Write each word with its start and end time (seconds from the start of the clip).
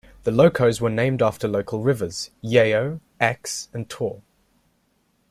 The 0.23 0.31
locos 0.31 0.81
were 0.81 0.89
named 0.89 1.21
after 1.21 1.47
local 1.47 1.83
rivers: 1.83 2.31
"Yeo", 2.41 3.01
"Exe", 3.19 3.69
and 3.71 3.87
"Taw". 3.87 4.21